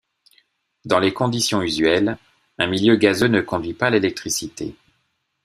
[0.83, 2.17] Dans les conditions usuelles,
[2.57, 4.75] un milieu gazeux ne conduit pas l’électricité.